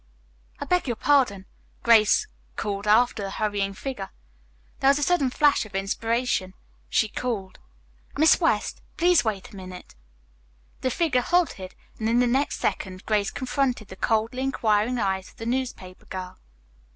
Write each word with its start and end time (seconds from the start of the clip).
"I 0.59 0.65
beg 0.65 0.87
your 0.87 0.95
pardon," 0.95 1.45
called 1.83 1.83
Grace 1.83 2.27
after 2.57 3.21
the 3.21 3.29
hurrying 3.29 3.75
figure. 3.75 4.09
Then 4.79 4.87
with 4.89 4.97
a 4.97 5.03
sudden 5.03 5.29
flash 5.29 5.63
of 5.63 5.75
inspiration 5.75 6.55
she 6.89 7.07
called, 7.07 7.59
"Miss 8.17 8.39
West, 8.41 8.81
please 8.97 9.23
wait 9.23 9.51
a 9.51 9.55
minute." 9.55 9.93
The 10.79 10.89
figure 10.89 11.21
halted, 11.21 11.75
and 11.99 12.09
in 12.09 12.17
the 12.19 12.25
next 12.25 12.57
second 12.57 13.05
Grace 13.05 13.29
confronted 13.29 13.89
the 13.89 13.95
coldly 13.95 14.41
inquiring 14.41 14.97
eyes 14.97 15.29
of 15.29 15.35
the 15.37 15.45
newspaper 15.45 16.05
girl. 16.05 16.39